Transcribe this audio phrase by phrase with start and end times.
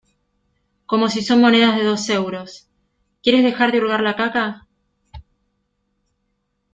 [0.87, 2.67] como si son monedas de dos euros,¿
[3.21, 4.67] quieres dejar de hurgar la caca